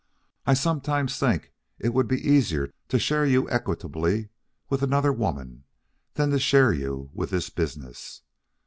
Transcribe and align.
I 0.47 0.55
sometimes 0.55 1.19
think 1.19 1.51
it 1.77 1.93
would 1.93 2.07
be 2.07 2.19
easier 2.27 2.73
to 2.87 2.97
share 2.97 3.23
you 3.23 3.47
equitably 3.51 4.29
with 4.67 4.81
another 4.81 5.13
woman 5.13 5.65
than 6.15 6.31
to 6.31 6.39
share 6.39 6.73
you 6.73 7.11
with 7.13 7.29
this 7.29 7.51
business. 7.51 8.23